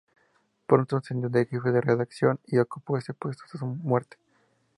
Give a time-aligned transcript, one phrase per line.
[0.65, 4.17] Pronto ascendió a jefe de redacción y ocupó ese puesto hasta su muerte.